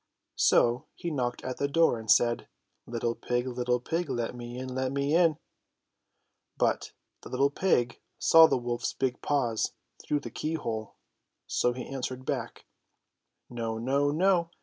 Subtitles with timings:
[0.39, 3.45] So he knocked at the door and said:*' Little pig!
[3.45, 4.09] Little pig!
[4.09, 4.73] Let me in!
[4.73, 5.33] Let me in .^'*
[6.57, 10.95] But the little pig saw the wolPs big paws through the key hole,
[11.45, 12.65] so he answered back:
[13.47, 13.77] No!
[13.77, 14.09] No!
[14.09, 14.49] No!